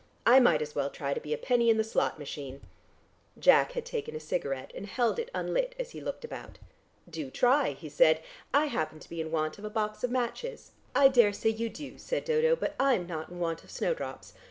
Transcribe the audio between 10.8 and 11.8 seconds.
"I daresay you